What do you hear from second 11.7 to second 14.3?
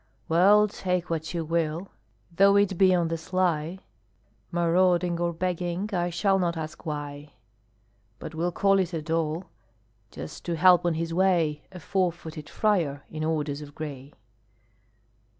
A four footed friar in orders of gray!